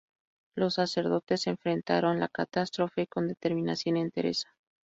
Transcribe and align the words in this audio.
Los 0.55 0.73
sacerdotes 0.73 1.45
enfrentaron 1.45 2.19
la 2.19 2.27
catástrofe 2.27 3.05
con 3.05 3.27
determinación 3.27 3.97
y 3.97 4.01
entereza. 4.01 4.49